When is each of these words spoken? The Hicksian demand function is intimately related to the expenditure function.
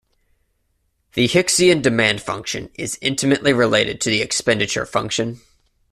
The 1.13 1.27
Hicksian 1.27 1.83
demand 1.83 2.23
function 2.23 2.71
is 2.73 2.97
intimately 3.03 3.53
related 3.53 4.01
to 4.01 4.09
the 4.09 4.23
expenditure 4.23 4.87
function. 4.87 5.41